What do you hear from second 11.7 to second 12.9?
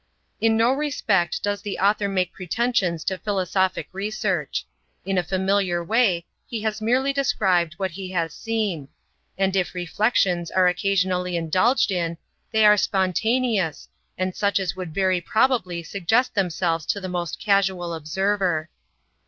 in, they are